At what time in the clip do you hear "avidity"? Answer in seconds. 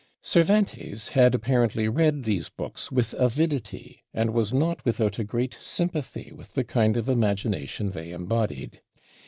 3.19-4.01